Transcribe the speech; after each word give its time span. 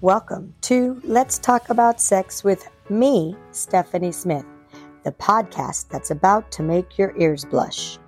Welcome 0.00 0.54
to 0.62 1.00
Let's 1.02 1.40
Talk 1.40 1.70
About 1.70 2.00
Sex 2.00 2.44
with 2.44 2.68
me, 2.88 3.34
Stephanie 3.50 4.12
Smith, 4.12 4.44
the 5.02 5.10
podcast 5.10 5.88
that's 5.88 6.12
about 6.12 6.52
to 6.52 6.62
make 6.62 6.96
your 6.98 7.16
ears 7.18 7.44
blush. 7.44 7.98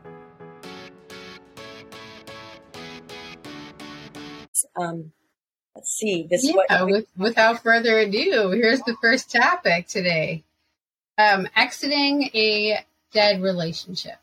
Um, 4.76 5.10
let's 5.74 5.90
see. 5.90 6.28
This 6.30 6.46
yeah, 6.46 6.54
what- 6.54 6.86
with, 6.86 7.06
without 7.16 7.60
further 7.62 7.98
ado, 7.98 8.50
here's 8.50 8.82
the 8.82 8.96
first 9.00 9.32
topic 9.32 9.88
today: 9.88 10.44
um, 11.18 11.48
exiting 11.56 12.30
a 12.34 12.84
dead 13.12 13.42
relationship. 13.42 14.18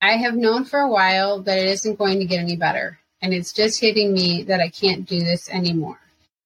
I 0.00 0.18
have 0.18 0.36
known 0.36 0.64
for 0.66 0.78
a 0.78 0.88
while 0.88 1.40
that 1.40 1.58
it 1.58 1.66
isn't 1.66 1.98
going 1.98 2.20
to 2.20 2.26
get 2.26 2.38
any 2.38 2.54
better, 2.54 3.00
and 3.20 3.34
it's 3.34 3.52
just 3.52 3.80
hitting 3.80 4.12
me 4.12 4.44
that 4.44 4.60
I 4.60 4.68
can't 4.68 5.04
do 5.04 5.18
this 5.18 5.48
anymore. 5.48 5.98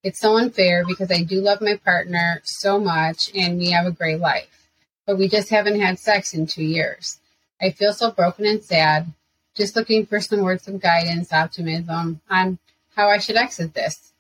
It's 0.03 0.21
so 0.21 0.37
unfair 0.37 0.85
because 0.87 1.11
I 1.11 1.23
do 1.23 1.41
love 1.41 1.61
my 1.61 1.77
partner 1.77 2.41
so 2.45 2.79
much 2.79 3.31
and 3.35 3.59
we 3.59 3.71
have 3.73 3.87
a 3.87 3.91
great 3.91 4.21
life, 4.21 4.69
but 5.07 5.19
we 5.19 5.29
just 5.29 5.51
haven't 5.51 5.81
had 5.81 5.99
sex 5.99 6.35
in 6.35 6.47
two 6.47 6.63
years. 6.63 7.19
I 7.61 7.71
feel 7.71 7.93
so 7.93 8.13
broken 8.13 8.47
and 8.47 8.63
sad, 8.63 9.13
just 9.57 9.75
looking 9.75 10.07
for 10.07 10.21
some 10.21 10.43
words 10.43 10.69
of 10.69 10.81
guidance, 10.81 11.33
optimism 11.33 12.21
on 12.31 12.59
how 12.95 13.09
I 13.09 13.19
should 13.19 13.37
exit 13.37 13.75
this. 13.75 14.13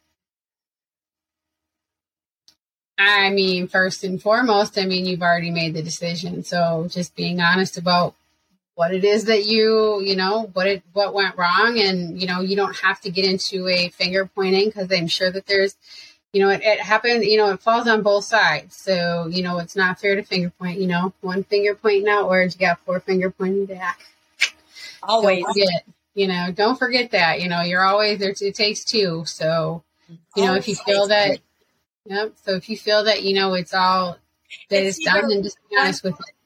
I 2.98 3.30
mean, 3.30 3.68
first 3.68 4.02
and 4.02 4.20
foremost, 4.20 4.76
I 4.76 4.84
mean, 4.84 5.06
you've 5.06 5.22
already 5.22 5.52
made 5.52 5.74
the 5.74 5.82
decision. 5.82 6.42
So 6.42 6.88
just 6.90 7.14
being 7.14 7.40
honest 7.40 7.78
about 7.78 8.16
what 8.78 8.94
it 8.94 9.04
is 9.04 9.24
that 9.24 9.44
you 9.44 10.00
you 10.04 10.14
know 10.14 10.48
what 10.52 10.68
it 10.68 10.84
what 10.92 11.12
went 11.12 11.36
wrong 11.36 11.80
and 11.80 12.20
you 12.20 12.28
know 12.28 12.40
you 12.40 12.54
don't 12.54 12.76
have 12.76 13.00
to 13.00 13.10
get 13.10 13.24
into 13.24 13.66
a 13.66 13.88
finger 13.88 14.30
pointing 14.36 14.66
because 14.66 14.88
i'm 14.92 15.08
sure 15.08 15.32
that 15.32 15.44
there's 15.46 15.74
you 16.32 16.40
know 16.40 16.48
it, 16.48 16.60
it 16.62 16.78
happened 16.78 17.24
you 17.24 17.36
know 17.36 17.50
it 17.50 17.60
falls 17.60 17.88
on 17.88 18.04
both 18.04 18.22
sides 18.22 18.76
so 18.76 19.26
you 19.32 19.42
know 19.42 19.58
it's 19.58 19.74
not 19.74 19.98
fair 19.98 20.14
to 20.14 20.22
finger 20.22 20.52
point 20.60 20.78
you 20.78 20.86
know 20.86 21.12
one 21.22 21.42
finger 21.42 21.74
pointing 21.74 22.08
outwards 22.08 22.54
you 22.54 22.60
got 22.60 22.78
four 22.84 23.00
finger 23.00 23.32
pointing 23.32 23.66
back 23.66 23.98
always 25.02 25.44
forget, 25.44 25.84
you 26.14 26.28
know 26.28 26.52
don't 26.54 26.78
forget 26.78 27.10
that 27.10 27.42
you 27.42 27.48
know 27.48 27.62
you're 27.62 27.82
always 27.82 28.20
there 28.20 28.32
it 28.40 28.54
takes 28.54 28.84
two 28.84 29.24
so 29.26 29.82
you 30.36 30.44
know 30.44 30.54
if 30.54 30.68
you 30.68 30.76
feel 30.76 31.08
that 31.08 31.40
yep 32.06 32.32
so 32.44 32.54
if 32.54 32.70
you 32.70 32.76
feel 32.76 33.02
that 33.02 33.24
you 33.24 33.34
know 33.34 33.54
it's 33.54 33.74
all 33.74 34.16
that 34.70 34.84
it's, 34.84 34.98
it's 34.98 35.04
done 35.04 35.32
and 35.32 35.42
just 35.42 35.58
be 35.68 35.76
honest 35.76 36.04
with 36.04 36.14
it 36.14 36.37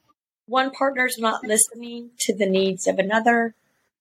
one 0.53 0.69
partner's 0.69 1.17
not 1.17 1.43
listening 1.43 2.11
to 2.19 2.37
the 2.37 2.45
needs 2.45 2.85
of 2.85 2.99
another 2.99 3.55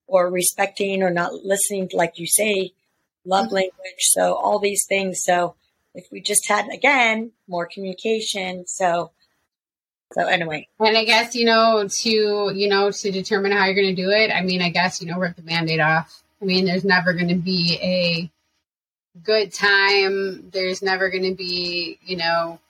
or 0.07 0.31
respecting 0.31 1.03
or 1.03 1.09
not 1.09 1.33
listening 1.33 1.89
to, 1.89 1.97
like 1.97 2.19
you 2.19 2.27
say, 2.27 2.73
love 3.25 3.47
mm-hmm. 3.47 3.55
language. 3.55 4.01
So 4.01 4.35
all 4.35 4.59
these 4.59 4.85
things. 4.87 5.23
So 5.25 5.55
if 5.95 6.05
we 6.13 6.21
just 6.21 6.47
had 6.47 6.69
again 6.69 7.33
more 7.49 7.67
communication. 7.67 8.67
So 8.67 9.13
so 10.13 10.27
anyway. 10.27 10.69
And 10.79 10.95
I 10.95 11.05
guess, 11.07 11.35
you 11.35 11.47
know, 11.47 11.89
to 11.89 12.11
you 12.55 12.69
know, 12.69 12.91
to 12.91 13.11
determine 13.11 13.53
how 13.53 13.65
you're 13.65 13.75
gonna 13.75 13.95
do 13.95 14.11
it, 14.11 14.31
I 14.31 14.43
mean, 14.43 14.61
I 14.61 14.69
guess, 14.69 15.01
you 15.01 15.09
know, 15.09 15.19
rip 15.19 15.37
the 15.37 15.43
band-aid 15.43 15.81
off. 15.81 16.23
I 16.43 16.45
mean, 16.45 16.67
there's 16.67 16.85
never 16.85 17.15
gonna 17.15 17.37
be 17.37 17.79
a 17.81 18.31
good 19.25 19.55
time. 19.55 20.51
There's 20.51 20.83
never 20.83 21.09
gonna 21.09 21.35
be, 21.35 21.99
you 22.05 22.19
know, 22.19 22.61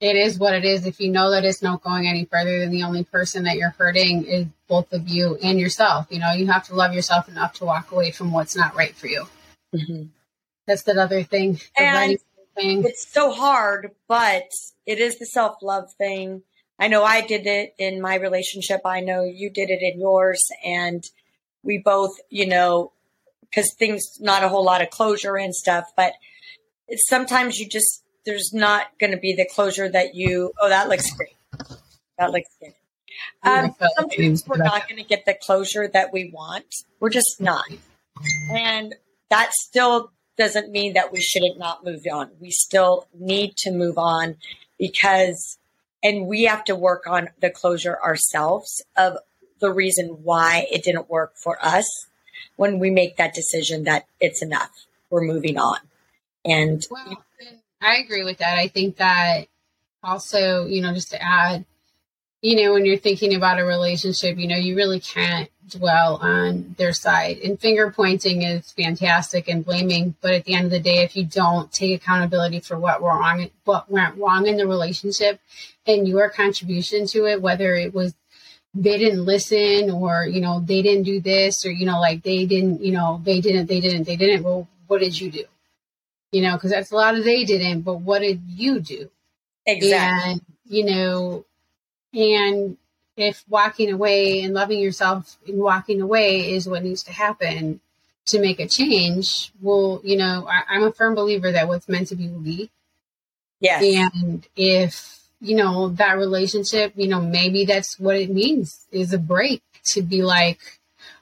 it 0.00 0.16
is 0.16 0.38
what 0.38 0.54
it 0.54 0.64
is. 0.64 0.86
If 0.86 1.00
you 1.00 1.10
know 1.10 1.30
that 1.30 1.44
it's 1.44 1.62
not 1.62 1.82
going 1.82 2.06
any 2.06 2.24
further, 2.24 2.60
then 2.60 2.70
the 2.70 2.84
only 2.84 3.04
person 3.04 3.44
that 3.44 3.56
you're 3.56 3.74
hurting 3.78 4.24
is 4.24 4.46
both 4.66 4.92
of 4.92 5.08
you 5.08 5.36
and 5.42 5.60
yourself. 5.60 6.06
You 6.10 6.20
know, 6.20 6.32
you 6.32 6.46
have 6.46 6.66
to 6.68 6.74
love 6.74 6.94
yourself 6.94 7.28
enough 7.28 7.54
to 7.54 7.64
walk 7.64 7.92
away 7.92 8.10
from 8.10 8.32
what's 8.32 8.56
not 8.56 8.74
right 8.74 8.94
for 8.94 9.06
you. 9.08 9.26
Mm-hmm. 9.74 10.04
That's 10.66 10.82
that 10.84 10.96
other 10.96 11.22
thing. 11.22 11.60
And 11.76 12.18
thing. 12.56 12.84
it's 12.84 13.06
so 13.06 13.30
hard, 13.30 13.90
but 14.08 14.48
it 14.86 14.98
is 14.98 15.18
the 15.18 15.26
self 15.26 15.56
love 15.62 15.92
thing. 15.98 16.42
I 16.78 16.88
know 16.88 17.04
I 17.04 17.20
did 17.20 17.46
it 17.46 17.74
in 17.78 18.00
my 18.00 18.14
relationship. 18.14 18.80
I 18.86 19.00
know 19.00 19.22
you 19.22 19.50
did 19.50 19.68
it 19.68 19.82
in 19.82 20.00
yours. 20.00 20.42
And 20.64 21.04
we 21.62 21.76
both, 21.76 22.12
you 22.30 22.46
know, 22.46 22.92
because 23.42 23.74
things, 23.78 24.18
not 24.18 24.42
a 24.42 24.48
whole 24.48 24.64
lot 24.64 24.80
of 24.80 24.88
closure 24.88 25.36
and 25.36 25.54
stuff, 25.54 25.92
but 25.94 26.14
sometimes 27.06 27.58
you 27.58 27.68
just, 27.68 28.02
there's 28.24 28.52
not 28.52 28.86
going 28.98 29.12
to 29.12 29.18
be 29.18 29.34
the 29.34 29.48
closure 29.52 29.88
that 29.88 30.14
you, 30.14 30.52
oh, 30.60 30.68
that 30.68 30.88
looks 30.88 31.10
great. 31.12 31.36
That 32.18 32.32
looks 32.32 32.50
good. 32.60 32.74
Um, 33.42 33.74
sometimes 33.96 34.46
we're 34.46 34.58
not 34.58 34.88
going 34.88 35.02
to 35.02 35.08
get 35.08 35.24
the 35.26 35.34
closure 35.34 35.88
that 35.88 36.12
we 36.12 36.30
want. 36.30 36.66
We're 37.00 37.10
just 37.10 37.40
not. 37.40 37.64
And 38.50 38.94
that 39.30 39.52
still 39.52 40.12
doesn't 40.36 40.70
mean 40.70 40.94
that 40.94 41.12
we 41.12 41.20
shouldn't 41.20 41.58
not 41.58 41.84
move 41.84 42.02
on. 42.10 42.30
We 42.40 42.50
still 42.50 43.06
need 43.18 43.56
to 43.58 43.70
move 43.70 43.98
on 43.98 44.36
because, 44.78 45.58
and 46.02 46.26
we 46.26 46.44
have 46.44 46.64
to 46.64 46.74
work 46.74 47.06
on 47.06 47.28
the 47.40 47.50
closure 47.50 47.98
ourselves 48.02 48.82
of 48.96 49.18
the 49.60 49.70
reason 49.70 50.18
why 50.22 50.66
it 50.70 50.82
didn't 50.82 51.10
work 51.10 51.36
for 51.36 51.58
us 51.62 51.86
when 52.56 52.78
we 52.78 52.90
make 52.90 53.16
that 53.16 53.34
decision 53.34 53.84
that 53.84 54.06
it's 54.20 54.42
enough. 54.42 54.86
We're 55.10 55.24
moving 55.24 55.58
on. 55.58 55.78
And 56.44 56.86
well, 56.90 57.22
I 57.80 57.96
agree 57.96 58.24
with 58.24 58.38
that. 58.38 58.58
I 58.58 58.68
think 58.68 58.96
that 58.96 59.46
also, 60.02 60.66
you 60.66 60.82
know, 60.82 60.92
just 60.92 61.10
to 61.10 61.22
add, 61.22 61.64
you 62.42 62.62
know, 62.62 62.72
when 62.72 62.84
you're 62.84 62.98
thinking 62.98 63.34
about 63.34 63.58
a 63.58 63.64
relationship, 63.64 64.38
you 64.38 64.48
know, 64.48 64.56
you 64.56 64.76
really 64.76 65.00
can't 65.00 65.50
dwell 65.68 66.16
on 66.16 66.74
their 66.78 66.92
side. 66.92 67.38
And 67.38 67.60
finger 67.60 67.90
pointing 67.90 68.42
is 68.42 68.72
fantastic 68.72 69.48
and 69.48 69.64
blaming, 69.64 70.14
but 70.20 70.32
at 70.32 70.44
the 70.44 70.54
end 70.54 70.66
of 70.66 70.70
the 70.70 70.80
day, 70.80 71.02
if 71.02 71.16
you 71.16 71.24
don't 71.24 71.70
take 71.72 72.00
accountability 72.00 72.60
for 72.60 72.78
what 72.78 73.02
wrong, 73.02 73.50
what 73.64 73.90
went 73.90 74.16
wrong 74.16 74.46
in 74.46 74.56
the 74.56 74.66
relationship, 74.66 75.40
and 75.86 76.08
your 76.08 76.28
contribution 76.28 77.06
to 77.08 77.26
it, 77.26 77.42
whether 77.42 77.74
it 77.74 77.94
was 77.94 78.14
they 78.74 78.98
didn't 78.98 79.24
listen 79.24 79.90
or 79.90 80.24
you 80.24 80.40
know 80.40 80.60
they 80.60 80.80
didn't 80.80 81.02
do 81.02 81.20
this 81.20 81.66
or 81.66 81.72
you 81.72 81.84
know 81.84 82.00
like 82.00 82.22
they 82.22 82.46
didn't 82.46 82.80
you 82.80 82.92
know 82.92 83.20
they 83.24 83.40
didn't 83.40 83.66
they 83.66 83.80
didn't 83.80 84.04
they 84.04 84.14
didn't 84.14 84.44
well 84.44 84.68
what 84.86 85.00
did 85.00 85.18
you 85.20 85.28
do 85.28 85.44
you 86.32 86.42
know, 86.42 86.54
because 86.54 86.70
that's 86.70 86.92
a 86.92 86.96
lot 86.96 87.16
of 87.16 87.24
they 87.24 87.44
didn't, 87.44 87.82
but 87.82 87.96
what 87.96 88.20
did 88.20 88.42
you 88.46 88.80
do? 88.80 89.10
Exactly. 89.66 90.32
And, 90.32 90.40
you 90.66 90.84
know, 90.84 91.44
and 92.12 92.76
if 93.16 93.44
walking 93.48 93.92
away 93.92 94.42
and 94.42 94.54
loving 94.54 94.78
yourself 94.78 95.36
and 95.46 95.58
walking 95.58 96.00
away 96.00 96.52
is 96.52 96.68
what 96.68 96.82
needs 96.82 97.02
to 97.04 97.12
happen 97.12 97.80
to 98.26 98.40
make 98.40 98.60
a 98.60 98.68
change, 98.68 99.52
well, 99.60 100.00
you 100.04 100.16
know, 100.16 100.48
I, 100.48 100.76
am 100.76 100.84
a 100.84 100.92
firm 100.92 101.14
believer 101.14 101.50
that 101.52 101.68
what's 101.68 101.88
meant 101.88 102.08
to 102.08 102.16
be 102.16 102.28
will 102.28 102.40
be. 102.40 102.70
Yes. 103.60 103.82
And 103.82 104.46
if, 104.56 105.20
you 105.40 105.56
know, 105.56 105.88
that 105.90 106.16
relationship, 106.16 106.92
you 106.96 107.08
know, 107.08 107.20
maybe 107.20 107.64
that's 107.64 107.98
what 107.98 108.16
it 108.16 108.30
means 108.30 108.86
is 108.90 109.12
a 109.12 109.18
break 109.18 109.62
to 109.86 110.02
be 110.02 110.22
like, 110.22 110.79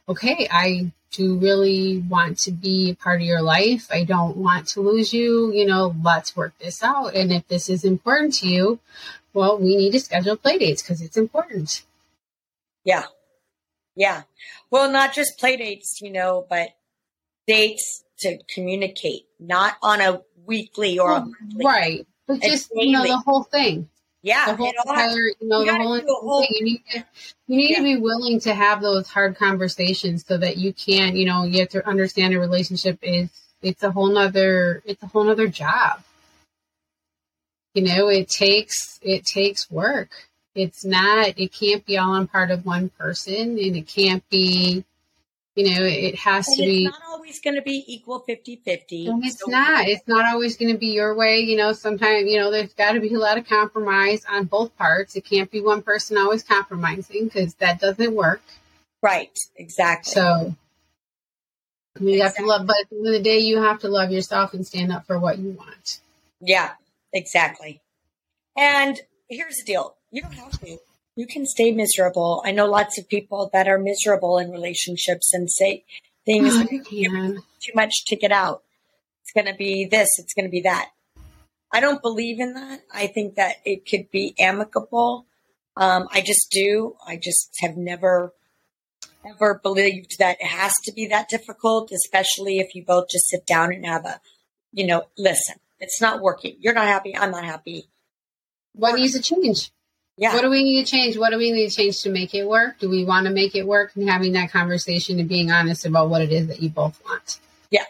okay, 0.09 0.49
I 0.51 0.93
do 1.11 1.39
really 1.39 1.99
want 1.99 2.39
to 2.41 2.51
be 2.53 2.91
a 2.91 2.95
part 2.95 3.21
of 3.21 3.27
your 3.27 3.43
life. 3.43 3.89
I 3.91 4.05
don't 4.05 4.37
want 4.37 4.69
to 4.69 4.81
lose 4.81 5.13
you. 5.13 5.53
You 5.53 5.67
know, 5.67 5.95
let's 6.03 6.37
work 6.37 6.55
this 6.59 6.83
out. 6.83 7.15
And 7.15 7.33
if 7.33 7.47
this 7.49 7.69
is 7.69 7.85
important 7.85 8.35
to 8.35 8.49
you, 8.49 8.79
well, 9.33 9.59
we 9.59 9.77
need 9.77 9.93
to 9.93 10.01
schedule 10.01 10.37
play 10.37 10.59
dates 10.59 10.83
because 10.83 11.01
it's 11.01 11.17
important. 11.17 11.83
Yeah. 12.85 13.05
Yeah. 13.97 14.23
Well, 14.71 14.91
not 14.91 15.15
just 15.15 15.39
play 15.39 15.57
dates, 15.57 16.01
you 16.01 16.13
know, 16.13 16.47
but 16.49 16.71
dates 17.47 18.05
to 18.21 18.39
communicate, 18.55 19.27
not 19.41 19.77
on 19.83 20.01
a 20.01 20.23
weekly 20.47 20.99
or 20.99 21.13
a 21.13 21.27
right. 21.65 22.07
But 22.27 22.43
just, 22.43 22.71
you 22.75 22.93
know, 22.93 23.03
the 23.03 23.17
whole 23.19 23.45
thing. 23.45 23.89
Yeah, 24.23 24.47
the 24.47 24.57
whole 24.57 24.73
entire, 24.85 25.17
you 25.17 25.37
know, 25.43 25.61
you 25.61 25.67
the 25.67 25.79
whole, 25.79 26.01
whole 26.21 26.41
thing. 26.41 26.51
You 26.57 26.65
need 26.65 26.83
to, 26.91 27.05
you 27.47 27.57
need 27.57 27.71
yeah. 27.71 27.77
to 27.77 27.83
be 27.83 27.97
willing 27.97 28.41
to 28.41 28.55
have 28.55 28.81
those 28.83 29.09
hard 29.09 29.37
conversations 29.37 30.27
so 30.27 30.37
that 30.39 30.57
you 30.57 30.73
can, 30.73 31.15
you 31.15 31.25
know, 31.25 31.45
you 31.45 31.61
have 31.61 31.69
to 31.71 31.87
understand 31.87 32.35
a 32.35 32.41
relationship 32.41 32.99
is 33.03 33.31
it's 33.63 33.83
a 33.83 33.91
whole 33.91 34.09
nother 34.09 34.83
it's 34.85 35.03
a 35.03 35.07
whole 35.07 35.25
nother 35.25 35.47
job. 35.47 36.03
You 37.75 37.83
know, 37.83 38.09
it 38.09 38.29
takes 38.29 38.99
it 39.03 39.25
takes 39.25 39.71
work. 39.71 40.11
It's 40.55 40.85
not 40.85 41.39
it 41.39 41.53
can't 41.53 41.87
be 41.87 41.97
all 41.97 42.11
on 42.11 42.27
part 42.27 42.51
of 42.51 42.67
one 42.67 42.89
person 42.91 43.59
and 43.59 43.77
it 43.77 43.87
can't 43.87 44.29
be 44.29 44.85
You 45.59 45.65
know, 45.65 45.83
it 45.83 46.15
has 46.15 46.47
and 46.47 46.57
to 46.57 46.63
be. 46.63 46.85
It's 46.85 46.97
not 46.97 47.09
always 47.09 47.41
going 47.41 47.57
to 47.57 47.63
be 47.63 47.83
equal 47.89 48.21
50 48.21 48.63
50. 48.65 49.09
It's 49.25 49.41
so 49.41 49.51
not. 49.51 49.89
It's 49.89 50.07
not 50.07 50.33
always 50.33 50.57
going 50.57 50.71
to 50.73 50.79
be 50.79 50.87
your 50.87 51.17
way. 51.17 51.41
You 51.41 51.57
know, 51.57 51.73
sometimes, 51.73 52.29
you 52.29 52.39
know, 52.39 52.53
there's 52.53 52.73
got 52.75 52.93
to 52.93 53.01
be 53.01 53.13
a 53.13 53.19
lot 53.19 53.39
of 53.39 53.49
compromise 53.49 54.23
on 54.31 54.45
both 54.45 54.77
parts. 54.79 55.17
It 55.17 55.25
can't 55.25 55.51
be 55.51 55.61
one 55.61 55.83
person 55.83 56.17
always 56.17 56.45
compromising 56.45 57.25
because 57.25 57.55
that 57.55 57.81
doesn't 57.81 58.15
work. 58.15 58.41
Right. 59.03 59.37
Exactly. 59.57 60.13
So 60.13 60.55
you 61.99 62.11
exactly. 62.11 62.21
have 62.21 62.35
to 62.37 62.47
love, 62.47 62.67
but 62.69 62.77
at 62.81 62.91
the 62.91 62.97
end 62.97 63.07
of 63.09 63.13
the 63.15 63.21
day, 63.21 63.39
you 63.39 63.61
have 63.61 63.81
to 63.81 63.89
love 63.89 64.13
yourself 64.13 64.55
and 64.55 64.65
stand 64.65 64.93
up 64.93 65.09
for 65.09 65.19
what 65.19 65.41
you 65.41 65.51
want. 65.51 65.99
Yeah, 66.41 66.75
exactly. 67.13 67.81
And 68.57 69.01
here's 69.29 69.57
the 69.57 69.65
deal 69.65 69.97
you 70.13 70.23
don't 70.23 70.35
have 70.35 70.61
to. 70.61 70.79
You 71.19 71.27
can 71.27 71.47
stay 71.47 71.73
miserable. 71.73 72.41
I 72.45 72.53
know 72.53 72.67
lots 72.67 72.97
of 72.97 73.09
people 73.09 73.51
that 73.53 73.67
are 73.67 73.77
miserable 73.77 74.39
in 74.39 74.53
relationships 74.53 75.33
and 75.33 75.51
say 75.51 75.85
things 76.25 76.55
oh, 76.55 76.65
too 77.61 77.73
much 77.75 78.05
to 78.07 78.15
get 78.15 78.31
out. 78.31 78.63
It's 79.23 79.33
going 79.33 79.53
to 79.53 79.59
be 79.59 79.85
this, 79.85 80.09
it's 80.19 80.33
going 80.33 80.45
to 80.45 80.51
be 80.51 80.61
that. 80.61 80.91
I 81.73 81.81
don't 81.81 82.01
believe 82.01 82.39
in 82.39 82.55
that. 82.55 82.83
I 82.95 83.09
think 83.09 83.35
that 83.35 83.57
it 83.65 83.85
could 83.85 84.13
be 84.13 84.37
amicable. 84.39 85.27
Um, 85.77 86.07
I 86.13 86.21
just 86.21 86.53
do. 86.53 86.95
I 87.05 87.17
just 87.17 87.51
have 87.63 87.77
never 87.77 88.33
ever 89.27 89.59
believed 89.61 90.21
that 90.21 90.37
it 90.39 90.47
has 90.47 90.73
to 90.85 90.93
be 90.93 91.09
that 91.09 91.29
difficult, 91.29 91.91
especially 91.91 92.61
if 92.61 92.77
you 92.77 92.85
both 92.85 93.09
just 93.11 93.29
sit 93.29 93.45
down 93.45 93.73
and 93.73 93.85
have 93.85 94.05
a, 94.05 94.21
you 94.73 94.87
know, 94.87 95.09
listen, 95.19 95.57
it's 95.81 96.01
not 96.01 96.23
working. 96.23 96.55
You're 96.61 96.75
not 96.75 96.87
happy. 96.87 97.17
I'm 97.17 97.33
not 97.33 97.45
happy. 97.45 97.89
What 98.75 98.95
needs 98.95 99.15
to 99.15 99.21
change? 99.21 99.73
Yeah. 100.19 100.35
What 100.35 100.43
do 100.43 100.51
we 100.51 100.65
need 100.65 100.85
to 100.85 100.91
change? 100.91 101.17
What 101.17 101.31
do 101.31 101.39
we 101.39 101.53
need 101.53 101.71
to 101.71 101.77
change 101.77 102.03
to 102.03 102.11
make 102.11 102.35
it 102.35 102.47
work? 102.47 102.81
Do 102.81 102.91
we 102.91 103.05
want 103.05 103.27
to 103.27 103.33
make 103.33 103.55
it 103.55 103.67
work? 103.67 103.93
And 103.95 104.11
having 104.11 104.33
that 104.33 104.51
conversation 104.51 105.21
and 105.21 105.29
being 105.29 105.53
honest 105.53 105.87
about 105.87 106.11
what 106.11 106.23
it 106.23 106.33
is 106.33 106.49
that 106.49 106.61
you 106.61 106.71
both 106.71 107.01
want. 107.05 107.39
Yeah. 107.71 107.85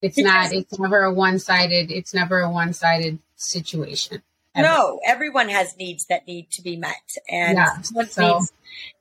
It's 0.00 0.16
because 0.16 0.52
not, 0.52 0.52
it's 0.54 0.78
never 0.78 1.02
a 1.02 1.12
one 1.12 1.38
sided, 1.38 1.90
it's 1.90 2.14
never 2.14 2.40
a 2.40 2.50
one 2.50 2.72
sided 2.72 3.18
situation. 3.36 4.22
Ever. 4.54 4.68
No, 4.68 5.00
everyone 5.04 5.50
has 5.50 5.76
needs 5.76 6.06
that 6.06 6.26
need 6.26 6.50
to 6.52 6.62
be 6.62 6.76
met. 6.76 6.94
And 7.28 7.58
yeah, 7.58 8.04
so. 8.04 8.40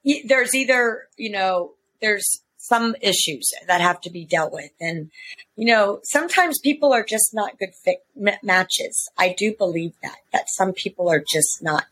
needs, 0.04 0.28
there's 0.28 0.54
either, 0.54 1.08
you 1.16 1.32
know, 1.32 1.74
there's 2.02 2.42
some 2.58 2.96
issues 3.02 3.52
that 3.68 3.80
have 3.80 4.02
to 4.02 4.10
be 4.10 4.26
dealt 4.26 4.52
with. 4.52 4.72
And, 4.82 5.12
you 5.56 5.66
know, 5.66 6.00
sometimes 6.04 6.60
people 6.60 6.92
are 6.92 7.04
just 7.04 7.30
not 7.34 7.58
good 7.60 7.74
fit 7.86 8.04
matches. 8.42 9.10
I 9.18 9.36
do 9.38 9.54
believe 9.54 9.94
that, 10.02 10.18
that 10.32 10.46
some 10.48 10.74
people 10.74 11.10
are 11.10 11.20
just 11.20 11.60
not 11.62 11.86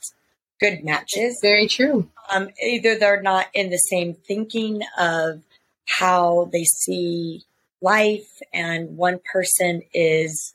good 0.61 0.83
matches. 0.83 1.39
Very 1.41 1.67
true. 1.67 2.07
Um, 2.33 2.49
either 2.63 2.97
they're 2.97 3.21
not 3.21 3.47
in 3.53 3.69
the 3.69 3.77
same 3.77 4.13
thinking 4.13 4.81
of 4.97 5.41
how 5.87 6.49
they 6.53 6.63
see 6.63 7.43
life, 7.81 8.41
and 8.53 8.95
one 8.95 9.19
person 9.31 9.81
is 9.93 10.53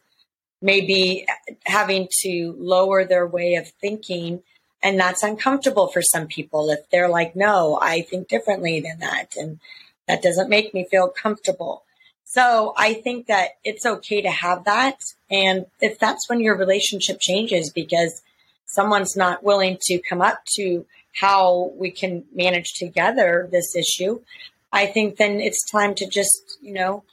maybe 0.62 1.26
having 1.64 2.08
to 2.22 2.54
lower 2.58 3.04
their 3.04 3.26
way 3.26 3.54
of 3.54 3.68
thinking. 3.80 4.42
And 4.82 4.98
that's 4.98 5.22
uncomfortable 5.22 5.88
for 5.88 6.02
some 6.02 6.26
people 6.28 6.70
if 6.70 6.88
they're 6.90 7.08
like, 7.08 7.34
no, 7.34 7.78
I 7.80 8.02
think 8.02 8.28
differently 8.28 8.80
than 8.80 9.00
that. 9.00 9.34
And 9.36 9.58
that 10.06 10.22
doesn't 10.22 10.48
make 10.48 10.72
me 10.72 10.86
feel 10.88 11.08
comfortable. 11.08 11.82
So 12.24 12.74
I 12.76 12.94
think 12.94 13.26
that 13.26 13.50
it's 13.64 13.86
okay 13.86 14.22
to 14.22 14.30
have 14.30 14.64
that. 14.64 14.98
And 15.30 15.66
if 15.80 15.98
that's 15.98 16.28
when 16.28 16.40
your 16.40 16.56
relationship 16.56 17.18
changes 17.20 17.70
because 17.70 18.22
someone's 18.66 19.16
not 19.16 19.42
willing 19.42 19.78
to 19.82 19.98
come 20.08 20.20
up 20.20 20.44
to 20.56 20.86
how 21.14 21.72
we 21.76 21.90
can 21.90 22.24
manage 22.34 22.74
together 22.74 23.48
this 23.50 23.74
issue, 23.74 24.20
I 24.72 24.86
think 24.86 25.16
then 25.16 25.40
it's 25.40 25.70
time 25.70 25.94
to 25.94 26.06
just, 26.06 26.58
you 26.60 26.74
know, 26.74 27.04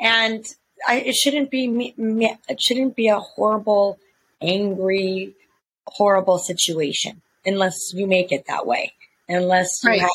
and 0.00 0.44
I, 0.88 1.00
it 1.00 1.14
shouldn't 1.14 1.50
be 1.50 1.68
me, 1.68 1.94
me, 1.96 2.36
it 2.48 2.60
shouldn't 2.60 2.96
be 2.96 3.08
a 3.08 3.20
horrible, 3.20 3.98
angry, 4.40 5.34
horrible 5.86 6.38
situation 6.38 7.20
unless 7.44 7.92
you 7.92 8.06
make 8.06 8.32
it 8.32 8.46
that 8.46 8.66
way. 8.66 8.92
Unless 9.28 9.68
you 9.84 9.90
right. 9.90 10.00
have, 10.00 10.10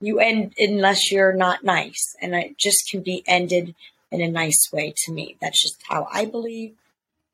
you 0.00 0.18
end 0.18 0.52
unless 0.58 1.10
you're 1.10 1.32
not 1.32 1.64
nice, 1.64 2.14
and 2.20 2.34
it 2.34 2.58
just 2.58 2.88
can 2.90 3.00
be 3.00 3.22
ended 3.26 3.74
in 4.10 4.20
a 4.20 4.28
nice 4.28 4.70
way 4.70 4.92
to 5.04 5.12
me. 5.12 5.36
That's 5.40 5.62
just 5.62 5.82
how 5.88 6.06
I 6.12 6.26
believe, 6.26 6.74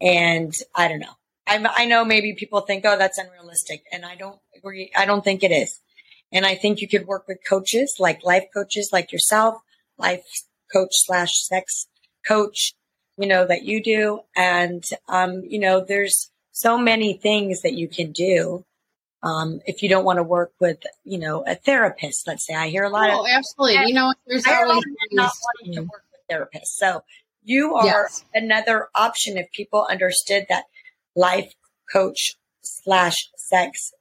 and 0.00 0.52
I 0.74 0.86
don't 0.86 1.00
know. 1.00 1.16
I, 1.50 1.82
I 1.82 1.84
know 1.84 2.04
maybe 2.04 2.34
people 2.34 2.60
think, 2.62 2.84
oh, 2.86 2.96
that's 2.96 3.18
unrealistic, 3.18 3.82
and 3.92 4.06
I 4.06 4.14
don't 4.14 4.38
agree. 4.56 4.90
I 4.96 5.04
don't 5.04 5.24
think 5.24 5.42
it 5.42 5.50
is, 5.50 5.80
and 6.32 6.46
I 6.46 6.54
think 6.54 6.80
you 6.80 6.88
could 6.88 7.06
work 7.06 7.26
with 7.28 7.38
coaches 7.46 7.96
like 7.98 8.24
life 8.24 8.44
coaches 8.54 8.90
like 8.92 9.12
yourself, 9.12 9.56
life 9.98 10.24
coach 10.72 10.90
slash 10.92 11.30
sex 11.32 11.86
coach, 12.26 12.74
you 13.18 13.26
know, 13.26 13.46
that 13.46 13.64
you 13.64 13.82
do. 13.82 14.20
And, 14.36 14.84
um, 15.08 15.42
you 15.46 15.58
know, 15.58 15.84
there's 15.86 16.30
so 16.52 16.78
many 16.78 17.14
things 17.14 17.62
that 17.62 17.74
you 17.74 17.88
can 17.88 18.12
do. 18.12 18.64
Um, 19.22 19.60
if 19.66 19.82
you 19.82 19.88
don't 19.88 20.04
want 20.04 20.18
to 20.18 20.22
work 20.22 20.52
with, 20.60 20.78
you 21.04 21.18
know, 21.18 21.44
a 21.46 21.54
therapist, 21.54 22.26
let's 22.26 22.46
say 22.46 22.54
I 22.54 22.68
hear 22.68 22.84
a 22.84 22.88
lot 22.88 23.10
oh, 23.10 23.20
of, 23.20 23.26
absolutely. 23.30 23.88
You 23.88 23.94
know, 23.94 24.14
there's 24.26 24.46
always 24.46 24.84
not 25.12 25.32
wanting 25.44 25.74
to 25.74 25.82
work 25.82 26.04
with 26.12 26.22
therapists. 26.30 26.76
So 26.76 27.02
you 27.42 27.74
are 27.74 27.84
yes. 27.84 28.24
another 28.32 28.88
option 28.94 29.36
if 29.36 29.50
people 29.52 29.86
understood 29.90 30.46
that 30.48 30.64
life 31.16 31.52
coach 31.92 32.34
slash 32.62 33.14
sex 33.36 33.92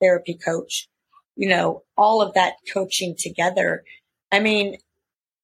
therapy 0.00 0.34
coach, 0.34 0.88
you 1.36 1.48
know, 1.48 1.82
all 1.96 2.22
of 2.22 2.34
that 2.34 2.54
coaching 2.72 3.14
together. 3.18 3.84
I 4.30 4.40
mean, 4.40 4.78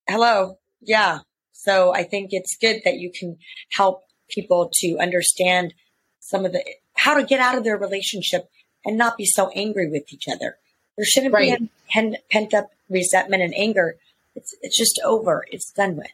hello. 0.07 0.59
Yeah. 0.81 1.19
So 1.53 1.93
I 1.93 2.03
think 2.03 2.29
it's 2.31 2.57
good 2.57 2.81
that 2.85 2.97
you 2.97 3.11
can 3.11 3.37
help 3.71 4.03
people 4.29 4.69
to 4.81 4.97
understand 4.99 5.73
some 6.19 6.45
of 6.45 6.53
the 6.53 6.63
how 6.95 7.15
to 7.15 7.23
get 7.23 7.39
out 7.39 7.57
of 7.57 7.63
their 7.63 7.77
relationship 7.77 8.49
and 8.83 8.97
not 8.97 9.17
be 9.17 9.25
so 9.25 9.49
angry 9.49 9.89
with 9.89 10.11
each 10.13 10.27
other. 10.31 10.57
There 10.95 11.05
shouldn't 11.05 11.33
right. 11.33 11.59
be 11.59 11.69
a 11.97 12.17
pent 12.29 12.53
up 12.53 12.71
resentment 12.89 13.43
and 13.43 13.53
anger. 13.55 13.97
It's 14.35 14.55
it's 14.61 14.77
just 14.77 14.99
over. 15.03 15.45
It's 15.51 15.71
done 15.71 15.97
with. 15.97 16.07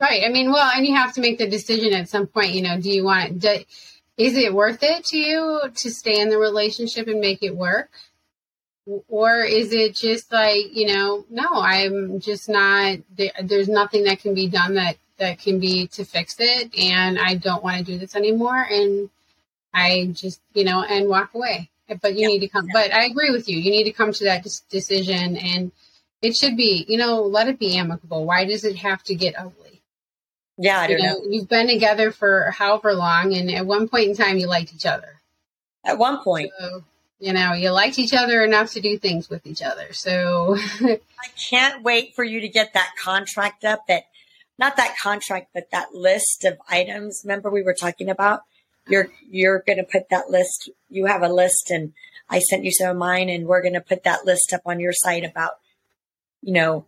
Right. 0.00 0.22
I 0.24 0.28
mean, 0.28 0.50
well, 0.50 0.70
and 0.74 0.86
you 0.86 0.94
have 0.94 1.14
to 1.14 1.20
make 1.20 1.38
the 1.38 1.48
decision 1.48 1.94
at 1.94 2.08
some 2.08 2.26
point. 2.26 2.52
You 2.52 2.62
know, 2.62 2.80
do 2.80 2.90
you 2.90 3.04
want? 3.04 3.38
Do, 3.38 3.56
is 4.16 4.36
it 4.36 4.52
worth 4.52 4.82
it 4.82 5.04
to 5.06 5.18
you 5.18 5.60
to 5.74 5.90
stay 5.90 6.20
in 6.20 6.30
the 6.30 6.38
relationship 6.38 7.08
and 7.08 7.20
make 7.20 7.42
it 7.42 7.56
work? 7.56 7.90
or 9.08 9.40
is 9.40 9.72
it 9.72 9.94
just 9.94 10.30
like 10.32 10.74
you 10.74 10.86
know 10.86 11.24
no 11.30 11.46
i'm 11.54 12.20
just 12.20 12.48
not 12.48 12.98
there's 13.42 13.68
nothing 13.68 14.04
that 14.04 14.20
can 14.20 14.34
be 14.34 14.46
done 14.46 14.74
that 14.74 14.96
that 15.18 15.38
can 15.38 15.58
be 15.58 15.86
to 15.86 16.04
fix 16.04 16.36
it 16.38 16.76
and 16.78 17.18
i 17.18 17.34
don't 17.34 17.64
want 17.64 17.78
to 17.78 17.84
do 17.84 17.98
this 17.98 18.14
anymore 18.14 18.66
and 18.70 19.08
i 19.72 20.06
just 20.12 20.40
you 20.52 20.64
know 20.64 20.82
and 20.82 21.08
walk 21.08 21.32
away 21.34 21.70
but 22.02 22.14
you 22.14 22.22
yeah. 22.22 22.28
need 22.28 22.40
to 22.40 22.48
come 22.48 22.68
but 22.72 22.92
i 22.92 23.04
agree 23.04 23.30
with 23.30 23.48
you 23.48 23.56
you 23.56 23.70
need 23.70 23.84
to 23.84 23.92
come 23.92 24.12
to 24.12 24.24
that 24.24 24.44
decision 24.68 25.36
and 25.36 25.72
it 26.20 26.36
should 26.36 26.56
be 26.56 26.84
you 26.86 26.98
know 26.98 27.22
let 27.22 27.48
it 27.48 27.58
be 27.58 27.76
amicable 27.76 28.26
why 28.26 28.44
does 28.44 28.64
it 28.64 28.76
have 28.76 29.02
to 29.02 29.14
get 29.14 29.38
ugly 29.38 29.63
yeah 30.56 30.80
i 30.80 30.86
don't 30.86 30.98
you 30.98 31.04
know, 31.04 31.14
know 31.14 31.24
you've 31.28 31.48
been 31.48 31.66
together 31.66 32.10
for 32.10 32.50
however 32.50 32.94
long 32.94 33.34
and 33.34 33.50
at 33.50 33.66
one 33.66 33.88
point 33.88 34.08
in 34.08 34.16
time 34.16 34.38
you 34.38 34.46
liked 34.46 34.74
each 34.74 34.86
other 34.86 35.20
at 35.84 35.98
one 35.98 36.22
point 36.22 36.50
so, 36.58 36.84
you 37.24 37.32
know, 37.32 37.54
you 37.54 37.70
liked 37.70 37.98
each 37.98 38.12
other 38.12 38.44
enough 38.44 38.72
to 38.72 38.82
do 38.82 38.98
things 38.98 39.30
with 39.30 39.46
each 39.46 39.62
other. 39.62 39.92
So 39.92 40.56
I 40.80 40.98
can't 41.50 41.82
wait 41.82 42.14
for 42.14 42.22
you 42.22 42.40
to 42.40 42.48
get 42.48 42.74
that 42.74 42.92
contract 43.02 43.64
up 43.64 43.86
that 43.88 44.04
not 44.58 44.76
that 44.76 44.96
contract, 45.02 45.48
but 45.54 45.70
that 45.72 45.94
list 45.94 46.44
of 46.44 46.58
items. 46.68 47.22
Remember 47.24 47.50
we 47.50 47.62
were 47.62 47.74
talking 47.74 48.10
about? 48.10 48.42
You're 48.88 49.08
you're 49.30 49.64
gonna 49.66 49.84
put 49.84 50.10
that 50.10 50.28
list 50.28 50.68
you 50.90 51.06
have 51.06 51.22
a 51.22 51.28
list 51.28 51.70
and 51.70 51.94
I 52.28 52.40
sent 52.40 52.64
you 52.64 52.72
some 52.72 52.90
of 52.90 52.96
mine 52.96 53.30
and 53.30 53.46
we're 53.46 53.62
gonna 53.62 53.80
put 53.80 54.04
that 54.04 54.26
list 54.26 54.52
up 54.52 54.60
on 54.66 54.78
your 54.78 54.92
site 54.92 55.24
about, 55.24 55.52
you 56.42 56.52
know, 56.52 56.84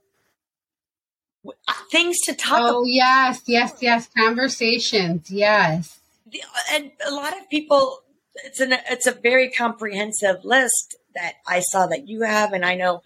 things 1.90 2.16
to 2.24 2.34
talk 2.34 2.60
oh, 2.60 2.80
about. 2.80 2.86
yes, 2.86 3.42
yes, 3.46 3.74
yes. 3.80 4.08
Conversations, 4.16 5.30
yes. 5.30 6.00
And 6.72 6.90
a 7.06 7.12
lot 7.12 7.38
of 7.38 7.48
people 7.48 8.02
it's 8.44 8.60
an 8.60 8.74
it's 8.90 9.06
a 9.06 9.12
very 9.12 9.50
comprehensive 9.50 10.44
list 10.44 10.96
that 11.14 11.34
I 11.46 11.60
saw 11.60 11.86
that 11.86 12.08
you 12.08 12.22
have, 12.22 12.52
and 12.52 12.64
I 12.64 12.74
know 12.74 13.02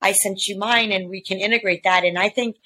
I 0.00 0.12
sent 0.12 0.46
you 0.46 0.58
mine, 0.58 0.92
and 0.92 1.08
we 1.08 1.20
can 1.20 1.38
integrate 1.38 1.84
that. 1.84 2.04
And 2.04 2.18
I 2.18 2.28
think 2.28 2.56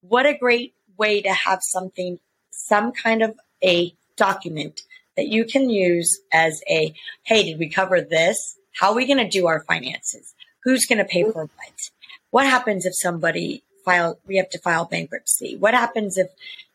what 0.00 0.26
a 0.26 0.36
great 0.36 0.74
way 0.96 1.20
to 1.22 1.32
have 1.32 1.60
something, 1.62 2.18
some 2.50 2.92
kind 2.92 3.22
of 3.22 3.34
a 3.62 3.94
document 4.16 4.82
that 5.16 5.28
you 5.28 5.44
can 5.44 5.70
use 5.70 6.20
as 6.32 6.60
a 6.70 6.94
hey, 7.24 7.44
did 7.44 7.58
we 7.58 7.68
cover 7.68 8.00
this? 8.00 8.36
How 8.80 8.90
are 8.90 8.94
we 8.94 9.06
going 9.06 9.18
to 9.18 9.28
do 9.28 9.46
our 9.46 9.60
finances? 9.64 10.34
Who's 10.64 10.86
going 10.86 10.98
to 10.98 11.04
pay 11.04 11.24
for 11.24 11.42
what? 11.42 11.90
What 12.30 12.46
happens 12.46 12.84
if 12.84 12.92
somebody 12.96 13.62
file? 13.88 14.18
We 14.26 14.36
have 14.36 14.50
to 14.50 14.60
file 14.60 14.84
bankruptcy. 14.84 15.56
What 15.56 15.74
happens 15.74 16.18
if 16.18 16.28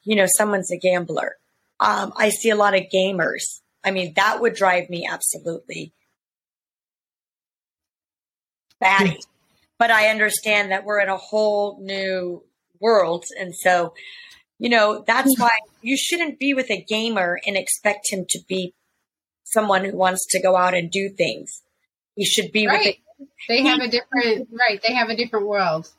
you 0.04 0.16
know 0.16 0.28
someone's 0.38 0.72
a 0.72 0.78
gambler? 0.78 1.38
Um, 1.80 2.14
I 2.18 2.30
see 2.30 2.50
a 2.50 2.56
lot 2.56 2.76
of 2.76 2.84
gamers 2.94 3.44
I 3.84 3.92
mean, 3.92 4.14
that 4.16 4.40
would 4.40 4.56
drive 4.56 4.90
me 4.90 5.08
absolutely 5.10 5.94
batty. 8.80 9.20
but 9.78 9.92
I 9.92 10.08
understand 10.08 10.72
that 10.72 10.86
we're 10.86 11.02
in 11.02 11.10
a 11.10 11.18
whole 11.18 11.80
new 11.82 12.44
world. 12.80 13.26
And 13.40 13.54
so, 13.56 13.94
you 14.60 14.70
know, 14.70 15.04
that's 15.06 15.38
why 15.38 15.52
you 15.82 15.98
shouldn't 15.98 16.40
be 16.40 16.54
with 16.54 16.72
a 16.72 16.84
gamer 16.88 17.40
and 17.46 17.58
expect 17.58 18.12
him 18.12 18.26
to 18.30 18.40
be 18.48 18.74
someone 19.44 19.84
who 19.84 19.96
wants 19.96 20.26
to 20.30 20.42
go 20.42 20.56
out 20.56 20.74
and 20.74 20.90
do 20.90 21.10
things. 21.10 21.62
You 22.16 22.26
should 22.26 22.52
be 22.52 22.68
right. 22.68 22.98
with 23.20 23.28
a, 23.28 23.32
they 23.50 23.64
have 23.64 23.80
a 23.80 23.88
different 23.90 24.50
right, 24.52 24.82
they 24.82 24.94
have 24.94 25.10
a 25.10 25.16
different 25.16 25.48
world. 25.48 25.90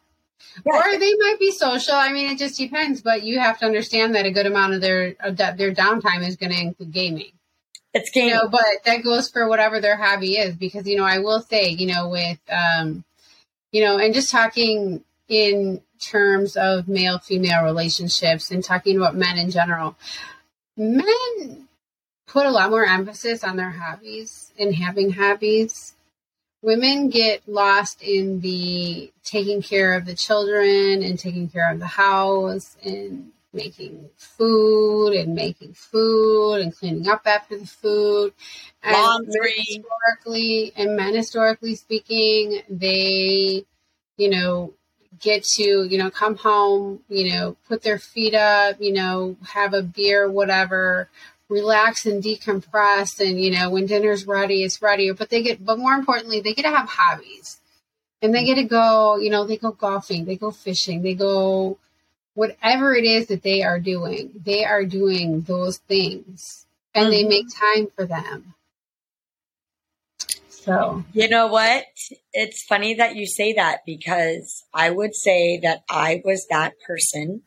Or 0.64 0.82
they 0.98 1.14
might 1.16 1.36
be 1.38 1.50
social. 1.50 1.94
I 1.94 2.12
mean, 2.12 2.30
it 2.30 2.38
just 2.38 2.58
depends. 2.58 3.02
But 3.02 3.22
you 3.22 3.38
have 3.38 3.58
to 3.60 3.66
understand 3.66 4.14
that 4.14 4.26
a 4.26 4.30
good 4.30 4.46
amount 4.46 4.74
of 4.74 4.80
their 4.80 5.14
of 5.20 5.36
their 5.36 5.74
downtime 5.74 6.26
is 6.26 6.36
going 6.36 6.52
to 6.52 6.60
include 6.60 6.92
gaming. 6.92 7.32
It's 7.92 8.10
gaming, 8.10 8.30
you 8.30 8.34
know, 8.34 8.48
but 8.48 8.64
that 8.84 9.04
goes 9.04 9.30
for 9.30 9.48
whatever 9.48 9.80
their 9.80 9.96
hobby 9.96 10.36
is. 10.36 10.54
Because 10.54 10.86
you 10.86 10.96
know, 10.96 11.04
I 11.04 11.18
will 11.18 11.40
say, 11.40 11.68
you 11.68 11.86
know, 11.86 12.08
with 12.08 12.38
um, 12.50 13.04
you 13.72 13.84
know, 13.84 13.98
and 13.98 14.14
just 14.14 14.30
talking 14.30 15.04
in 15.28 15.80
terms 15.98 16.56
of 16.56 16.88
male 16.88 17.18
female 17.18 17.64
relationships 17.64 18.50
and 18.50 18.62
talking 18.62 18.96
about 18.96 19.16
men 19.16 19.38
in 19.38 19.50
general, 19.50 19.96
men 20.76 21.66
put 22.26 22.46
a 22.46 22.50
lot 22.50 22.70
more 22.70 22.84
emphasis 22.84 23.44
on 23.44 23.56
their 23.56 23.70
hobbies 23.70 24.52
and 24.58 24.74
having 24.74 25.12
hobbies. 25.12 25.93
Women 26.64 27.10
get 27.10 27.46
lost 27.46 28.02
in 28.02 28.40
the 28.40 29.12
taking 29.22 29.60
care 29.60 29.92
of 29.92 30.06
the 30.06 30.14
children 30.14 31.02
and 31.02 31.18
taking 31.18 31.50
care 31.50 31.70
of 31.70 31.78
the 31.78 31.86
house 31.86 32.78
and 32.82 33.32
making 33.52 34.08
food 34.16 35.12
and 35.12 35.34
making 35.34 35.74
food 35.74 36.54
and 36.62 36.74
cleaning 36.74 37.06
up 37.06 37.20
after 37.26 37.58
the 37.58 37.66
food. 37.66 38.32
And 38.82 38.94
Laundry. 38.94 39.56
historically, 39.58 40.72
and 40.74 40.96
men 40.96 41.14
historically 41.14 41.74
speaking, 41.74 42.62
they, 42.70 43.66
you 44.16 44.30
know, 44.30 44.72
get 45.20 45.44
to, 45.44 45.84
you 45.84 45.98
know, 45.98 46.10
come 46.10 46.36
home, 46.36 47.00
you 47.10 47.30
know, 47.30 47.56
put 47.68 47.82
their 47.82 47.98
feet 47.98 48.34
up, 48.34 48.76
you 48.80 48.92
know, 48.92 49.36
have 49.48 49.74
a 49.74 49.82
beer, 49.82 50.30
whatever, 50.30 51.10
relax 51.54 52.04
and 52.04 52.22
decompress. 52.22 53.20
And, 53.20 53.40
you 53.40 53.52
know, 53.52 53.70
when 53.70 53.86
dinner's 53.86 54.26
ready, 54.26 54.62
it's 54.62 54.82
ready. 54.82 55.10
But 55.12 55.30
they 55.30 55.42
get, 55.42 55.64
but 55.64 55.78
more 55.78 55.94
importantly, 55.94 56.40
they 56.40 56.52
get 56.52 56.62
to 56.62 56.70
have 56.70 56.88
hobbies 56.88 57.60
and 58.20 58.34
they 58.34 58.44
get 58.44 58.56
to 58.56 58.64
go, 58.64 59.16
you 59.16 59.30
know, 59.30 59.46
they 59.46 59.56
go 59.56 59.70
golfing, 59.70 60.24
they 60.24 60.36
go 60.36 60.50
fishing, 60.50 61.02
they 61.02 61.14
go 61.14 61.78
whatever 62.34 62.94
it 62.94 63.04
is 63.04 63.28
that 63.28 63.42
they 63.42 63.62
are 63.62 63.78
doing, 63.78 64.32
they 64.44 64.64
are 64.64 64.84
doing 64.84 65.42
those 65.42 65.78
things 65.78 66.66
and 66.94 67.06
mm-hmm. 67.06 67.12
they 67.12 67.24
make 67.24 67.46
time 67.54 67.88
for 67.94 68.04
them. 68.04 68.54
So, 70.48 71.04
you 71.12 71.28
know 71.28 71.48
what? 71.48 71.84
It's 72.32 72.62
funny 72.64 72.94
that 72.94 73.16
you 73.16 73.26
say 73.26 73.52
that 73.52 73.80
because 73.84 74.64
I 74.72 74.88
would 74.88 75.14
say 75.14 75.58
that 75.58 75.84
I 75.90 76.22
was 76.24 76.46
that 76.48 76.72
person. 76.86 77.42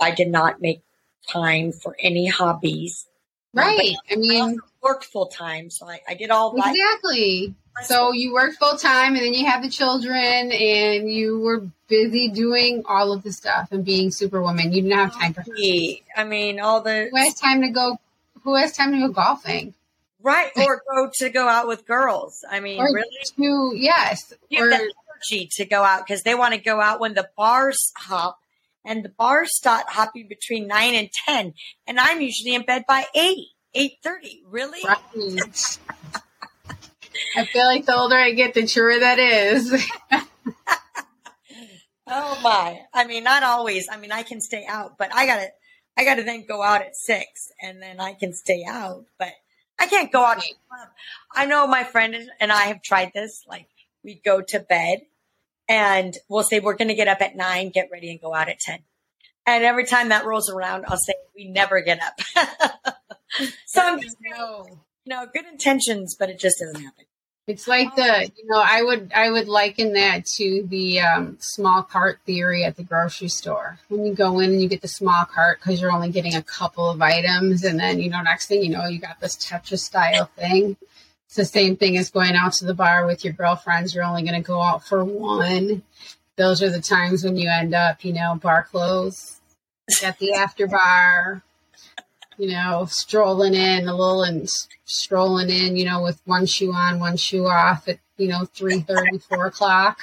I 0.00 0.12
did 0.12 0.28
not 0.28 0.60
make 0.60 0.82
time 1.28 1.72
for 1.72 1.96
any 1.98 2.28
hobbies. 2.28 3.08
Right. 3.54 3.96
I 4.10 4.16
mean, 4.16 4.42
I 4.42 4.54
worked 4.82 5.06
full 5.06 5.26
time, 5.26 5.70
so 5.70 5.88
I, 5.88 6.00
I 6.08 6.14
did 6.14 6.30
all 6.30 6.54
exactly. 6.56 7.54
So 7.82 8.12
you 8.12 8.32
worked 8.32 8.56
full 8.56 8.76
time, 8.76 9.14
and 9.14 9.24
then 9.24 9.34
you 9.34 9.46
had 9.46 9.62
the 9.62 9.68
children, 9.68 10.52
and 10.52 11.10
you 11.10 11.40
were 11.40 11.66
busy 11.88 12.28
doing 12.28 12.84
all 12.86 13.12
of 13.12 13.22
the 13.22 13.32
stuff 13.32 13.68
and 13.72 13.84
being 13.84 14.10
Superwoman. 14.10 14.72
You 14.72 14.82
didn't 14.82 14.98
have 14.98 15.14
time 15.14 15.34
for. 15.34 15.44
me. 15.48 16.02
I 16.16 16.24
mean, 16.24 16.60
all 16.60 16.80
the 16.80 17.08
who 17.10 17.16
has 17.16 17.34
time 17.34 17.62
to 17.62 17.70
go? 17.70 17.98
Who 18.44 18.54
has 18.56 18.72
time 18.72 18.92
to 18.92 18.98
go 18.98 19.08
golfing? 19.08 19.74
Right, 20.22 20.50
or 20.56 20.82
go 20.90 21.10
to 21.18 21.30
go 21.30 21.48
out 21.48 21.68
with 21.68 21.86
girls. 21.86 22.44
I 22.50 22.60
mean, 22.60 22.80
or 22.80 22.86
really? 22.86 23.08
To, 23.36 23.72
yes, 23.76 24.32
you 24.48 24.64
or, 24.64 24.70
have 24.70 24.80
energy 24.80 25.48
to 25.56 25.64
go 25.64 25.82
out 25.82 26.06
because 26.06 26.22
they 26.22 26.34
want 26.34 26.54
to 26.54 26.60
go 26.60 26.80
out 26.80 27.00
when 27.00 27.14
the 27.14 27.28
bars 27.36 27.92
hop, 27.96 28.38
and 28.84 29.04
the 29.04 29.08
bars 29.08 29.56
start 29.56 29.84
hopping 29.88 30.28
between 30.28 30.66
nine 30.66 30.94
and 30.94 31.10
ten, 31.26 31.54
and 31.86 31.98
I'm 31.98 32.20
usually 32.20 32.54
in 32.54 32.62
bed 32.62 32.84
by 32.86 33.04
eight, 33.14 33.48
eight 33.74 33.98
thirty. 34.02 34.42
Really? 34.48 34.80
Right. 34.84 34.98
I 37.36 37.44
feel 37.44 37.66
like 37.66 37.86
the 37.86 37.96
older 37.96 38.16
I 38.16 38.32
get, 38.32 38.54
the 38.54 38.66
truer 38.66 38.98
that 38.98 39.18
is. 39.18 39.72
oh 42.06 42.40
my! 42.42 42.80
I 42.92 43.06
mean, 43.06 43.24
not 43.24 43.42
always. 43.42 43.88
I 43.90 43.96
mean, 43.96 44.12
I 44.12 44.22
can 44.22 44.40
stay 44.40 44.66
out, 44.68 44.98
but 44.98 45.14
I 45.14 45.26
gotta, 45.26 45.48
I 45.96 46.04
gotta 46.04 46.24
then 46.24 46.44
go 46.46 46.62
out 46.62 46.82
at 46.82 46.96
six, 46.96 47.52
and 47.62 47.80
then 47.80 48.00
I 48.00 48.14
can 48.14 48.32
stay 48.32 48.64
out, 48.66 49.04
but 49.18 49.32
I 49.78 49.86
can't 49.86 50.12
go 50.12 50.24
out. 50.24 50.42
I 51.32 51.46
know 51.46 51.66
my 51.66 51.84
friend 51.84 52.16
and 52.40 52.52
I 52.52 52.64
have 52.64 52.82
tried 52.82 53.12
this. 53.14 53.44
Like 53.48 53.68
we 54.02 54.20
go 54.24 54.40
to 54.40 54.60
bed 54.60 55.02
and 55.68 56.14
we'll 56.28 56.42
say 56.42 56.60
we're 56.60 56.76
going 56.76 56.88
to 56.88 56.94
get 56.94 57.08
up 57.08 57.20
at 57.20 57.36
nine, 57.36 57.70
get 57.70 57.88
ready 57.90 58.10
and 58.10 58.20
go 58.20 58.34
out 58.34 58.48
at 58.48 58.58
10. 58.60 58.80
And 59.46 59.64
every 59.64 59.84
time 59.84 60.08
that 60.08 60.24
rolls 60.24 60.50
around, 60.50 60.84
I'll 60.88 60.96
say 60.96 61.14
we 61.34 61.48
never 61.48 61.80
get 61.80 62.00
up. 62.02 62.20
so 63.66 63.82
I'm 63.82 64.00
just, 64.00 64.16
no. 64.20 64.66
you 65.04 65.14
know, 65.14 65.26
good 65.32 65.44
intentions, 65.46 66.16
but 66.18 66.30
it 66.30 66.38
just 66.38 66.56
doesn't 66.60 66.80
happen. 66.80 67.04
It's 67.46 67.68
like 67.68 67.94
the, 67.94 68.30
you 68.36 68.44
know, 68.46 68.62
I 68.64 68.82
would 68.82 69.12
I 69.14 69.30
would 69.30 69.48
liken 69.48 69.92
that 69.92 70.24
to 70.36 70.66
the 70.66 71.00
um, 71.00 71.36
small 71.40 71.82
cart 71.82 72.20
theory 72.24 72.64
at 72.64 72.76
the 72.76 72.82
grocery 72.82 73.28
store. 73.28 73.78
When 73.88 74.06
you 74.06 74.14
go 74.14 74.38
in 74.40 74.52
and 74.52 74.62
you 74.62 74.68
get 74.68 74.80
the 74.80 74.88
small 74.88 75.26
cart 75.26 75.58
because 75.60 75.78
you're 75.78 75.92
only 75.92 76.10
getting 76.10 76.34
a 76.34 76.42
couple 76.42 76.88
of 76.88 77.02
items, 77.02 77.62
and 77.62 77.78
then 77.78 78.00
you 78.00 78.08
know, 78.08 78.22
next 78.22 78.46
thing 78.46 78.62
you 78.62 78.70
know, 78.70 78.86
you 78.86 78.98
got 78.98 79.20
this 79.20 79.36
Tetris 79.36 79.80
style 79.80 80.30
thing. 80.36 80.78
It's 81.34 81.50
the 81.50 81.58
same 81.58 81.76
thing 81.76 81.96
as 81.96 82.10
going 82.10 82.36
out 82.36 82.52
to 82.54 82.64
the 82.64 82.74
bar 82.74 83.06
with 83.06 83.24
your 83.24 83.32
girlfriends. 83.32 83.92
You're 83.92 84.04
only 84.04 84.22
going 84.22 84.40
to 84.40 84.46
go 84.46 84.62
out 84.62 84.86
for 84.86 85.04
one. 85.04 85.82
Those 86.36 86.62
are 86.62 86.70
the 86.70 86.80
times 86.80 87.24
when 87.24 87.36
you 87.36 87.50
end 87.50 87.74
up, 87.74 88.04
you 88.04 88.12
know, 88.12 88.36
bar 88.36 88.62
clothes 88.62 89.40
at 90.04 90.18
the 90.20 90.34
after 90.34 90.68
bar 90.68 91.42
you 92.38 92.50
know, 92.50 92.86
strolling 92.86 93.54
in 93.54 93.88
a 93.88 93.94
little 93.94 94.22
and 94.22 94.48
strolling 94.84 95.50
in, 95.50 95.76
you 95.76 95.84
know, 95.84 96.02
with 96.02 96.20
one 96.24 96.46
shoe 96.46 96.72
on, 96.72 96.98
one 96.98 97.16
shoe 97.16 97.46
off 97.46 97.88
at, 97.88 97.98
you 98.16 98.28
know, 98.28 98.44
three 98.44 98.80
thirty, 98.80 99.18
four 99.18 99.46
o'clock. 99.46 99.98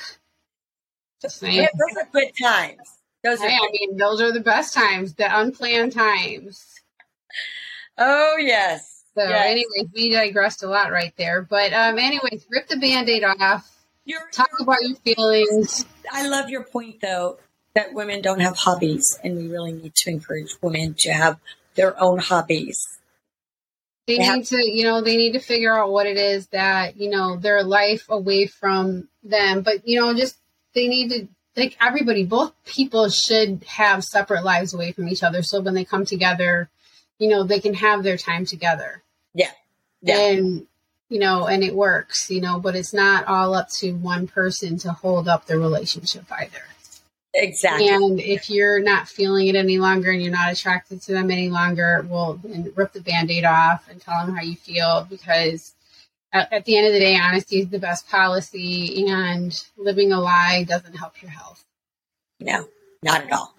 Just. 1.22 1.42
Yeah, 1.44 1.68
those 1.74 2.04
are 2.04 2.10
good 2.12 2.32
times. 2.42 2.98
Those 3.24 3.42
are 3.42 3.48
I 3.48 3.70
mean, 3.72 3.98
those 3.98 4.22
are 4.22 4.32
the 4.32 4.40
best 4.40 4.74
times, 4.74 5.14
the 5.14 5.40
unplanned 5.40 5.94
times. 5.94 6.66
Oh, 7.98 8.38
yes. 8.40 9.01
So, 9.16 9.24
yes. 9.24 9.46
anyways, 9.46 9.92
we 9.94 10.12
digressed 10.12 10.64
a 10.64 10.68
lot 10.68 10.92
right 10.92 11.14
there. 11.18 11.42
But, 11.42 11.74
um, 11.74 12.00
anyways, 12.00 12.46
rip 12.50 12.68
the 12.68 12.78
band 12.78 13.10
aid 13.10 13.24
off. 13.24 13.70
You're, 14.06 14.22
Talk 14.32 14.50
you're, 14.54 14.64
about 14.64 14.78
your 14.82 14.96
feelings. 14.98 15.86
I 16.12 16.28
love 16.28 16.50
your 16.50 16.64
point, 16.64 17.02
though, 17.02 17.38
that 17.76 17.94
women 17.94 18.22
don't 18.22 18.40
have 18.40 18.58
hobbies, 18.58 19.20
and 19.24 19.38
we 19.38 19.48
really 19.48 19.74
need 19.74 19.96
to 19.96 20.10
encourage 20.10 20.56
women 20.62 20.96
to 21.00 21.12
have 21.12 21.40
their 21.76 22.02
own 22.02 22.20
hobbies. 22.20 22.88
They, 24.08 24.16
they 24.16 24.20
need 24.20 24.28
have- 24.28 24.48
to, 24.48 24.70
you 24.70 24.84
know, 24.84 25.02
they 25.02 25.18
need 25.18 25.34
to 25.34 25.40
figure 25.40 25.78
out 25.78 25.92
what 25.92 26.08
it 26.08 26.18
is 26.18 26.48
that, 26.48 26.98
you 26.98 27.10
know, 27.10 27.36
their 27.36 27.64
life 27.64 28.06
away 28.10 28.48
from 28.48 29.08
them. 29.24 29.62
But, 29.62 29.88
you 29.88 30.00
know, 30.00 30.14
just 30.14 30.38
they 30.74 30.88
need 30.88 31.10
to, 31.10 31.28
like 31.56 31.78
everybody, 31.82 32.26
both 32.26 32.54
people 32.66 33.10
should 33.10 33.64
have 33.66 34.04
separate 34.04 34.44
lives 34.44 34.74
away 34.74 34.94
from 34.94 35.10
each 35.10 35.22
other. 35.22 35.44
So 35.44 35.60
when 35.62 35.74
they 35.74 35.86
come 35.86 36.06
together, 36.06 36.70
you 37.22 37.28
know, 37.28 37.44
they 37.44 37.60
can 37.60 37.76
have 37.76 38.02
their 38.02 38.18
time 38.18 38.46
together. 38.46 39.04
Yeah. 39.36 39.52
Yeah. 40.02 40.32
And, 40.32 40.66
you 41.08 41.20
know, 41.20 41.46
and 41.46 41.64
it 41.64 41.76
works, 41.76 42.32
you 42.32 42.42
know, 42.42 42.60
but 42.60 42.76
it's 42.76 42.96
not 42.96 43.28
all 43.28 43.54
up 43.54 43.70
to 43.74 43.92
one 43.92 44.26
person 44.26 44.80
to 44.80 44.92
hold 44.92 45.28
up 45.28 45.46
the 45.46 45.60
relationship 45.60 46.24
either. 46.32 46.64
Exactly. 47.36 47.90
And 47.90 48.20
if 48.20 48.50
you're 48.50 48.80
not 48.80 49.08
feeling 49.08 49.46
it 49.48 49.56
any 49.56 49.78
longer 49.78 50.10
and 50.10 50.20
you're 50.20 50.32
not 50.32 50.52
attracted 50.52 51.04
to 51.04 51.14
them 51.14 51.30
any 51.30 51.50
longer, 51.50 52.04
well, 52.10 52.40
then 52.44 52.74
rip 52.76 52.92
the 52.92 53.02
band 53.02 53.30
aid 53.30 53.46
off 53.46 53.88
and 53.88 54.02
tell 54.02 54.26
them 54.26 54.36
how 54.36 54.42
you 54.42 54.56
feel 54.56 55.06
because 55.08 55.76
at, 56.34 56.52
at, 56.52 56.66
the 56.66 56.76
end 56.76 56.88
of 56.88 56.94
the 56.94 57.00
day, 57.00 57.20
honesty 57.22 57.60
is 57.60 57.70
the 57.70 57.78
best 57.78 58.10
policy 58.10 59.06
and 59.08 59.64
living 59.78 60.12
a 60.12 60.20
lie 60.20 60.66
doesn't 60.68 60.96
help 60.96 61.22
your 61.22 61.30
health. 61.30 61.64
No, 62.40 62.68
not 63.04 63.22
at 63.26 63.32
all. 63.32 63.54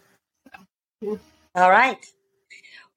So, 0.52 0.60
yeah. 1.00 1.16
All 1.54 1.70
right. 1.70 2.04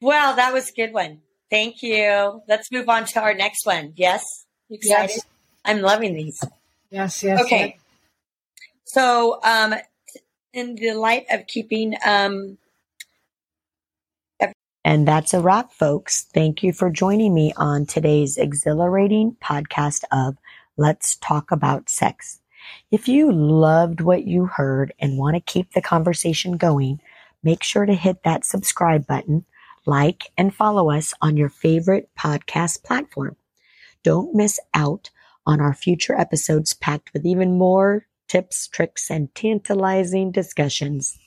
Well, 0.01 0.35
that 0.35 0.53
was 0.53 0.69
a 0.69 0.73
good 0.73 0.93
one. 0.93 1.21
Thank 1.49 1.81
you. 1.81 2.41
Let's 2.47 2.71
move 2.71 2.89
on 2.89 3.05
to 3.05 3.21
our 3.21 3.33
next 3.33 3.65
one. 3.65 3.93
Yes? 3.95 4.23
You 4.69 4.75
excited? 4.75 5.15
Yes. 5.15 5.25
I'm 5.63 5.81
loving 5.81 6.13
these. 6.13 6.43
Yes, 6.89 7.23
yes. 7.23 7.41
Okay. 7.41 7.75
Yes. 7.75 7.79
So, 8.85 9.39
um, 9.43 9.75
in 10.55 10.75
the 10.75 10.93
light 10.93 11.25
of 11.29 11.45
keeping 11.47 11.95
um 12.05 12.57
and 14.85 15.07
that's 15.07 15.33
a 15.33 15.41
wrap, 15.41 15.73
folks. 15.73 16.27
Thank 16.31 16.61
you 16.61 16.71
for 16.71 16.91
joining 16.91 17.33
me 17.33 17.53
on 17.57 17.87
today's 17.87 18.37
exhilarating 18.37 19.35
podcast 19.43 20.03
of 20.11 20.37
Let's 20.77 21.15
Talk 21.17 21.49
About 21.49 21.89
Sex. 21.89 22.39
If 22.91 23.07
you 23.07 23.31
loved 23.31 23.99
what 23.99 24.25
you 24.25 24.45
heard 24.45 24.93
and 24.99 25.17
want 25.17 25.37
to 25.37 25.39
keep 25.39 25.73
the 25.73 25.81
conversation 25.81 26.57
going, 26.57 27.01
make 27.41 27.63
sure 27.63 27.87
to 27.87 27.95
hit 27.95 28.21
that 28.23 28.45
subscribe 28.45 29.07
button, 29.07 29.43
like, 29.85 30.31
and 30.37 30.53
follow 30.53 30.89
us 30.89 31.13
on 31.21 31.37
your 31.37 31.49
favorite 31.49 32.09
podcast 32.17 32.83
platform. 32.83 33.35
Don't 34.03 34.35
miss 34.35 34.59
out 34.73 35.09
on 35.45 35.61
our 35.61 35.73
future 35.73 36.15
episodes 36.17 36.73
packed 36.73 37.11
with 37.13 37.25
even 37.25 37.57
more 37.57 38.07
tips, 38.27 38.67
tricks, 38.67 39.09
and 39.09 39.33
tantalizing 39.35 40.31
discussions. 40.31 41.17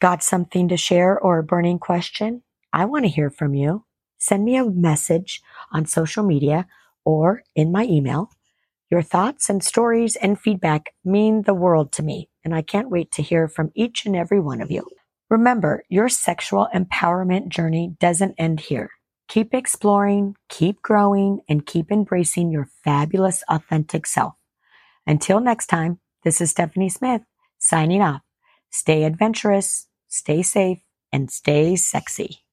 Got 0.00 0.22
something 0.22 0.68
to 0.68 0.76
share 0.76 1.18
or 1.18 1.38
a 1.38 1.44
burning 1.44 1.78
question? 1.78 2.42
I 2.72 2.84
want 2.84 3.04
to 3.04 3.10
hear 3.10 3.30
from 3.30 3.54
you. 3.54 3.84
Send 4.18 4.44
me 4.44 4.56
a 4.56 4.64
message 4.64 5.40
on 5.72 5.86
social 5.86 6.24
media 6.24 6.66
or 7.04 7.42
in 7.54 7.72
my 7.72 7.84
email. 7.84 8.30
Your 8.90 9.02
thoughts 9.02 9.48
and 9.48 9.64
stories 9.64 10.16
and 10.16 10.38
feedback 10.38 10.90
mean 11.04 11.42
the 11.42 11.54
world 11.54 11.92
to 11.92 12.02
me, 12.02 12.28
and 12.44 12.54
I 12.54 12.62
can't 12.62 12.90
wait 12.90 13.10
to 13.12 13.22
hear 13.22 13.48
from 13.48 13.72
each 13.74 14.06
and 14.06 14.14
every 14.14 14.40
one 14.40 14.60
of 14.60 14.70
you. 14.70 14.86
Remember, 15.28 15.82
your 15.88 16.08
sexual 16.08 16.68
empowerment 16.72 17.48
journey 17.48 17.96
doesn't 17.98 18.36
end 18.38 18.60
here. 18.60 18.90
Keep 19.28 19.54
exploring, 19.54 20.36
keep 20.48 20.80
growing, 20.82 21.40
and 21.48 21.66
keep 21.66 21.90
embracing 21.90 22.52
your 22.52 22.68
fabulous, 22.84 23.42
authentic 23.48 24.06
self. 24.06 24.34
Until 25.04 25.40
next 25.40 25.66
time, 25.66 25.98
this 26.22 26.40
is 26.40 26.50
Stephanie 26.50 26.88
Smith 26.88 27.22
signing 27.58 28.02
off. 28.02 28.22
Stay 28.70 29.02
adventurous, 29.02 29.88
stay 30.06 30.42
safe, 30.42 30.78
and 31.12 31.30
stay 31.30 31.74
sexy. 31.74 32.45